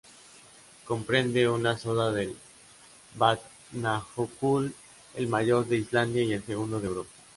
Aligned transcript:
Comprende 0.83 1.47
una 1.47 1.77
zona 1.77 2.09
del 2.09 2.35
Vatnajökull, 3.13 4.73
el 5.13 5.27
mayor 5.27 5.67
de 5.67 5.77
Islandia 5.77 6.23
y 6.23 6.33
el 6.33 6.43
segundo 6.43 6.79
de 6.79 6.87
Europa. 6.87 7.09